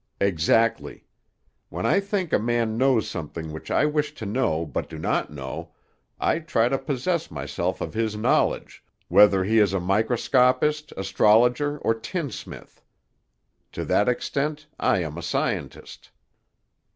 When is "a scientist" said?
15.19-16.09